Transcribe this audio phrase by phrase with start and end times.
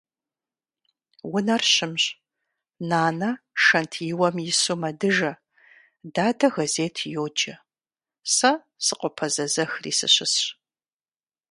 [1.35, 2.03] Унэр щымщ.
[2.89, 3.29] Нанэ
[3.63, 5.31] шэнтиуэм ису мэдыжэ,
[6.13, 7.53] дадэ газет йоджэ,
[8.35, 8.51] сэ
[8.85, 10.45] сыкъопэзэзэхыри сыщысщ.